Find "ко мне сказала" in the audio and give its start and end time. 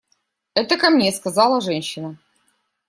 0.77-1.61